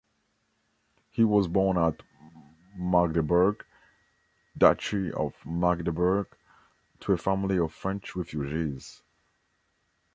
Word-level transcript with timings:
He 1.11 1.23
was 1.23 1.47
born 1.47 1.77
at 1.77 2.01
Magdeburg, 2.75 3.63
Duchy 4.57 5.11
of 5.11 5.35
Magdeburg, 5.45 6.25
to 7.01 7.13
a 7.13 7.17
family 7.17 7.59
of 7.59 7.71
French 7.71 8.15
refugees. 8.15 9.03